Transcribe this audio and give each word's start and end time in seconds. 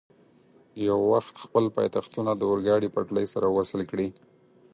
یو 0.87 0.99
وخت 1.13 1.35
خپل 1.45 1.63
پایتختونه 1.75 2.31
د 2.35 2.41
اورګاډي 2.51 2.89
پټلۍ 2.95 3.25
سره 3.33 3.47
وصل 3.57 3.81
کړي. 3.91 4.07